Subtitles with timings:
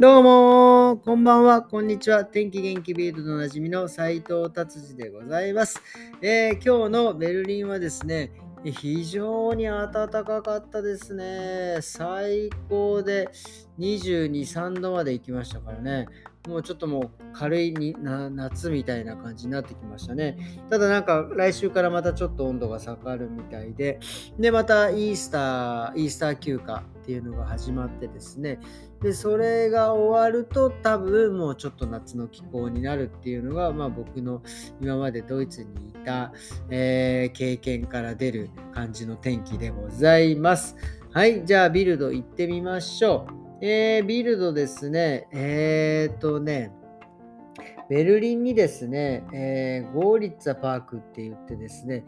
[0.00, 2.24] どうもこんばんは、こんにちは。
[2.24, 5.82] 天気元気ビールドのなじみの斉藤達治でございます、
[6.22, 8.32] えー、今日のベルリンはですね、
[8.64, 11.76] 非常に暖かかったですね。
[11.82, 13.28] 最高で
[13.78, 16.06] 22、3度まで行きましたからね。
[16.48, 20.36] もうちょっともう軽いにな夏みたいな感じになってきましたね。
[20.70, 24.00] ただなんか来週からまたちょっと温度が下がるみたいで、
[24.40, 28.58] で、またイースター、イースター休暇っていうのが始まってですね、
[29.02, 34.42] で、それが終わると多分もうちょっと夏の気候になるっていうのが、まあ僕の
[34.80, 36.32] 今までドイツにいた、
[36.70, 40.76] えー、経験から出る感じの天気でございます。
[41.12, 43.41] はい、じゃあビルド行ってみましょう。
[43.64, 46.72] えー、ビルドですね、えー、っとね、
[47.88, 52.04] ベルリンにですね、えー、ゴーリッツァパークって言ってですね、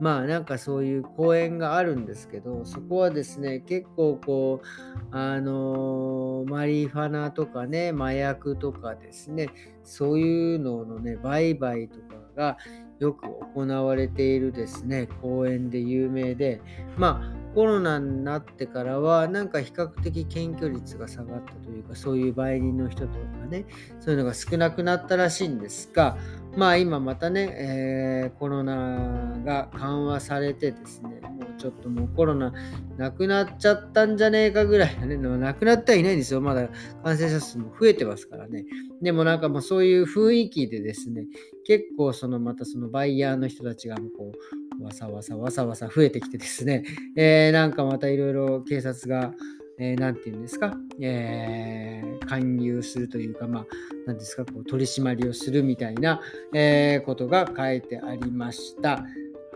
[0.00, 9.48] まあなんかそういう公園があるんですけど、そこはですね、結構こう、あのー、マリファナとかね、麻薬とかですね、
[9.84, 12.58] そういうののね、売買とかが
[12.98, 16.60] よく行われているですね、公園で有名で、
[16.98, 23.64] まあコロナになってからはなんか比較的検挙率が下がったというかそういう売人の人とかね
[23.98, 26.16] そういうのが少なくなったらしいんですが
[26.56, 32.52] まあ今またね、えー、コロナが緩和されてですねもうちょっともうコロナ
[32.96, 36.40] なくなっちゃったんじゃねえかぐらいのねなくなってはいないんですよ。
[36.40, 36.68] まだ
[37.02, 38.64] 感染者数も増えてますからね。
[39.02, 41.24] でもなんかもうそういう雰囲気でですね
[41.68, 44.32] 結構そのまたそのバイヤーの人たちがこ
[44.80, 46.82] うわさわさわさわさ増えてきてですね、
[47.14, 49.34] えー、なんかまたいろいろ警察が、
[49.78, 53.66] えー、て言うんですか、えー、勧誘するというか、まあ、
[54.06, 56.22] 何ですか、こう取り締まりをするみたいな、
[56.54, 59.04] えー、ことが書いてありました。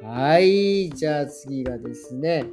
[0.02, 2.44] はい、じゃあ次がですね、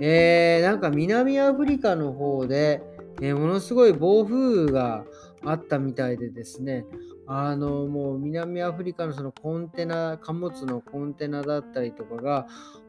[0.00, 2.82] えー、なんか南アフリカの方で、
[3.20, 5.04] えー、ものすごい暴風が
[5.44, 6.84] あったみたいでですね、
[7.26, 12.46] あの、もう南アフリカのそのコンテナ、貨物のコンテナだったりとかが、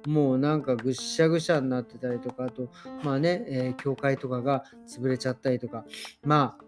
[0.07, 2.69] もうなんかぐしゃぐしゃになってたりとか、あと、
[3.03, 5.85] まあね、えー、教会とかが潰れちゃったりとか、
[6.23, 6.65] まあ、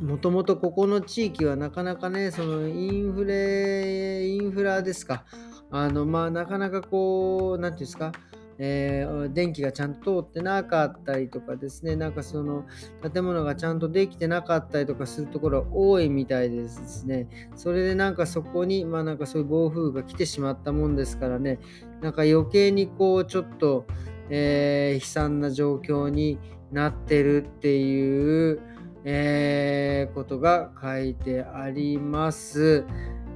[0.00, 5.24] もともとここの地域はなかなかね、そのインフレ、インフラですか。
[5.70, 8.12] あの、まあ、なかなかこう、なんていうんですか、
[8.62, 12.66] えー、電気がちゃんと通ってなかったりとかですね、なんかその
[13.10, 17.26] 建物がちゃんとできてなかったりとかするところが多いみたいですね。
[17.56, 21.58] それでなんかそこに、まあなんかそういう暴風が来てしまったもんですからね、
[22.02, 23.86] なんか余計にこうちょっと、
[24.28, 26.38] えー、悲惨な状況に
[26.70, 28.60] なってるっていう、
[29.04, 32.84] えー、ことが書いてあります。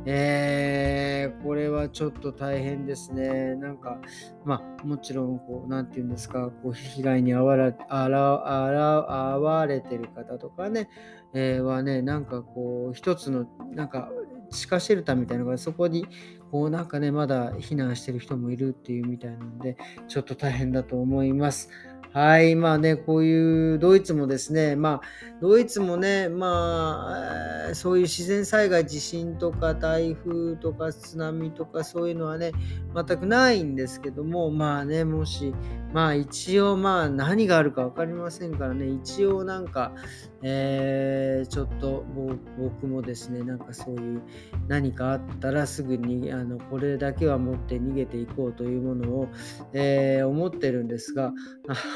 [0.06, 3.54] えー、これはちょっと大変ですね。
[3.56, 3.98] なんか、
[4.44, 10.90] まあ、もちろん、こう、なんていうんですか、こう、被害に遭われ、あら、あら、遭われてる方とかね、
[11.32, 14.10] えー、はね、なんかこう、一つの、なんか、
[14.50, 16.06] 地下シェルターみたいなのが、そこに、
[16.50, 19.76] こう、なんかね、まだ避難してる人もいるっていうみたいなので、
[20.06, 21.70] ちょっと大変だと思います。
[22.14, 27.08] はい、まあね、こういうドイツもですね、まあ、ドイツもね、ま
[27.70, 32.52] あ、そういう自然災害、地震とか台風とか津波とかそういうのはね、
[32.94, 35.52] 全くないんですけども、まあね、もし、
[35.92, 39.92] まあ一応、まあ何があるか分かりませんからね、一応なんか、
[40.42, 42.04] えー、ちょっと
[42.58, 44.22] 僕もですね、なんかそういう
[44.68, 49.28] 何かあったらすぐにあのこれだけは持って逃げていこうというものを、
[49.72, 51.32] えー、思ってるんですが、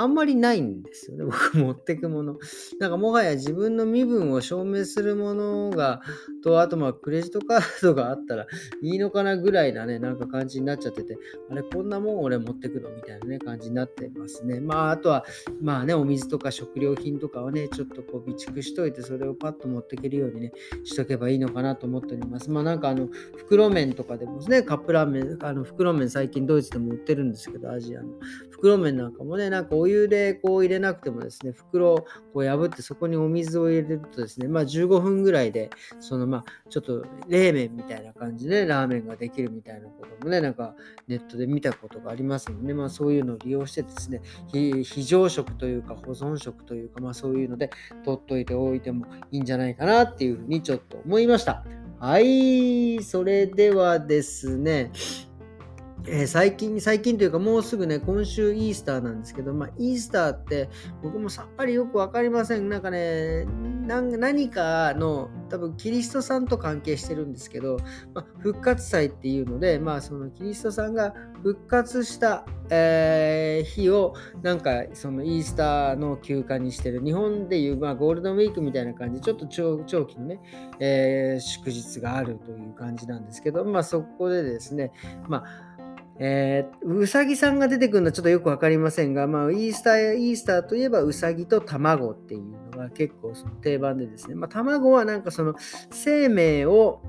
[0.00, 2.38] あんまりないんですよね、 僕持ってくもの。
[2.78, 6.02] なんかもはや自分の身分を証明するものが、
[6.42, 8.46] と、あとまあクレジットカードがあったら
[8.82, 11.18] いいのかなぐらいなね、なんか感じになっちゃってて、
[11.50, 14.60] あれ、こんなもん俺持ってくのみたいなね、感じになってますね。
[14.60, 15.24] まあ、あとは、
[15.60, 20.52] まあね、お水とか食料品とかはね、ちょっとこう備蓄しといて、それをパッと持っていけるようにね、
[20.84, 22.50] しとけばいいのかなと思っております。
[22.50, 28.08] まあなんかあの、袋麺とかでもね、カップラーメン、あの袋麺最近ドイツでも売ってるんですけど、アジアの。
[28.50, 40.74] 袋麺なんかもね、なんかお湯でこう入れなくてもですね、袋をこう破ってそこにお水を入れるとですね、まあ15分ぐらいで、そのまあちょっと冷麺みたいな感じでラーメンができるみたいなこともね、なんか
[41.08, 44.20] ネットで見たことがありますので、まあそういうのを利用してですね、
[44.52, 47.70] 非常食というか保存食というか、まあそういうので
[48.04, 51.64] 取っといておいてもいいんじゃないかなっていうふうにちょっと思いました。
[52.00, 54.92] はい、それではですね、
[56.10, 60.70] えー、最近、最近というかもうすぐね、今週イースターなんですけど、まあ、イースターって
[61.02, 62.70] 僕もさっぱりよくわかりません。
[62.70, 63.44] なんかね、
[63.86, 67.76] 何かの多分キリストさんと関係してるんですけど、
[68.14, 71.12] まあ、復活祭っていうので、まあそのキリストさんが
[71.42, 80.40] 復活した、えー、日をなんかそのイースターの休暇にしてる日本でいう、まあ、ゴールデンウィークみたいな感じちょっと長期のね、
[80.80, 84.92] えー、祝日があるという感じなんですけど、まあ、そこでですね、
[85.28, 85.67] まあ
[86.20, 92.42] えー、うさぎさんが出てくるのはちょっとよく分かりませんが、まあ、イースター、イースターといえばうさぎと卵っていう
[92.72, 95.54] のが結構その定番でですね、まあ、卵はなんかその
[95.90, 97.00] 生命を、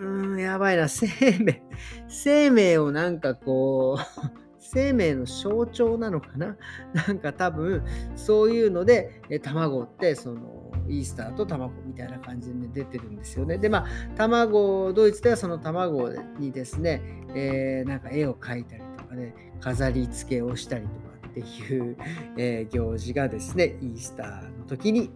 [0.00, 1.06] うん、やばいな、生
[1.38, 1.62] 命、
[2.08, 4.04] 生命をなんかこう
[4.60, 6.56] 生命の象徴なのかな？
[6.92, 7.82] なんか多分
[8.16, 13.58] そういうので、卵ってそのイースターと卵みたいな感じで、ね、出てるんですよね。
[13.58, 13.86] でまあ
[14.16, 17.02] 卵ドイツではその卵にですね、
[17.34, 21.96] えー、なんか絵を描いたりとかね飾り付けをしたりとかっていう、
[22.36, 25.10] えー、行事がですねイースターの時に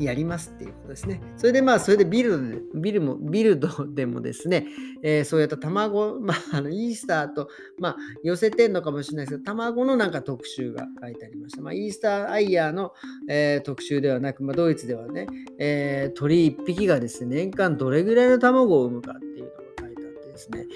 [0.00, 1.20] やりますっていうことですね。
[1.36, 4.66] それでまあ、それでビルド、ビルも、ビルドでもですね、
[5.02, 7.48] えー、そうやった卵、まあ、あのイースターと、
[7.78, 11.62] まあ、寄せてんのかもしれないですけど、卵のなんか特集が書いてありました。
[11.62, 12.92] まあ、イースターアイヤーの、
[13.28, 15.26] えー、特集ではなく、まあ、ドイツではね、
[15.58, 20.66] えー、鳥1匹がですね、年間どれぐらいの卵を産むかっていうのが書いてあってですね、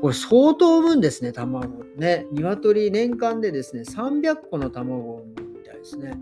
[0.00, 1.84] これ相当産むんですね、卵。
[1.96, 5.47] ね、鶏年間でですね、300個の卵を産む。
[5.88, 6.12] ですね。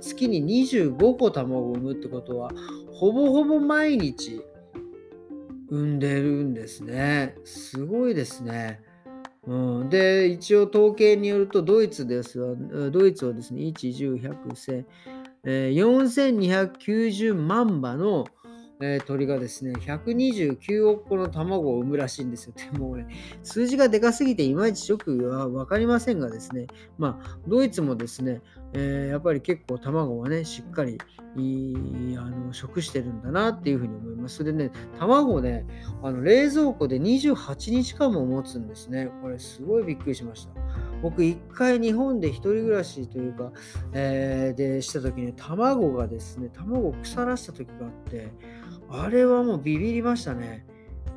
[0.00, 2.50] 月に25個卵を産むってことは、
[2.92, 4.42] ほぼほぼ毎日
[5.68, 7.34] 産んでるんですね。
[7.44, 8.80] すごいですね。
[9.46, 12.54] うん、で、一応統計によると、ドイツですは、
[12.90, 14.84] ドイツはですね、1 1 0 1 0 0 1 0 0 0
[15.46, 18.26] 4290万羽の
[18.80, 22.54] えー、鳥がですね、129億個の卵を産むらしいんですよ。
[22.56, 23.06] でも、ね、
[23.42, 26.66] 数字がでかすぎていまいちよくは分かりませんがですね、
[26.98, 28.42] まあ、ドイツもですね、
[28.74, 30.98] えー、やっぱり結構卵はね、しっかり
[31.36, 34.36] あの食してるんだなっていうふうに思います。
[34.36, 35.64] それでね、卵ね、
[36.02, 39.08] あの冷蔵庫で28日間も持つんですね。
[39.22, 40.52] これすごいびっくりしました。
[41.06, 43.52] 僕一回日本で一人暮らしというか、
[43.92, 48.32] えー、でした時に卵がですね、卵を腐らした時があって、
[48.90, 50.66] あれはもうビビりましたね。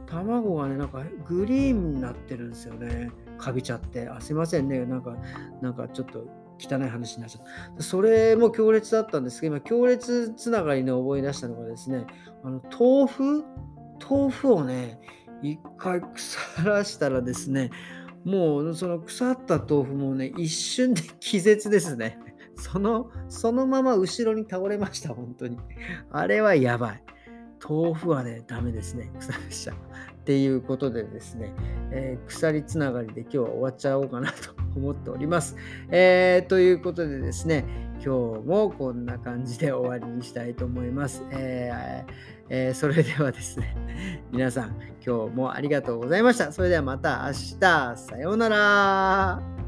[0.05, 3.09] 卵がね、なんかグリーンになってるんですよね。
[3.39, 4.07] かびちゃって。
[4.07, 4.85] あ、すいませんね。
[4.85, 5.17] なんか、
[5.59, 6.27] なんかちょっと
[6.59, 7.81] 汚い話になっちゃった。
[7.81, 12.05] それも強烈だったんですけど、今、強烈つながりで思い出したのがですね、
[12.43, 13.43] あの豆腐？
[14.07, 14.99] 豆腐をね、
[15.41, 17.71] 一回腐らしたらですね、
[18.25, 22.19] もうその腐った豆腐もね、一瞬で気絶ですね。
[22.55, 25.57] その、そのまま後ろに倒れました、本当に。
[26.11, 27.03] あれはやばい。
[27.67, 29.11] 豆腐はね、ダメですね。
[29.19, 29.75] 腐りしちゃう。
[29.75, 31.53] っていうことでですね、
[31.91, 35.55] えー、鎖つながりで今日は終わっちゃおうかなと思っております。
[35.89, 37.65] えー、ということでですね、
[38.03, 41.23] 今日もこんな感じで終わりにしたいと思います。
[41.31, 42.13] えー
[42.49, 43.75] えー、それではですね、
[44.31, 44.75] 皆さん
[45.05, 46.51] 今日もありがとうございました。
[46.51, 49.58] それではまた明日、さようなら。